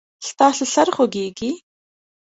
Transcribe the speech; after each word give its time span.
ستاسو 0.29 0.63
سر 0.73 0.87
خوږیږي؟ 0.95 1.49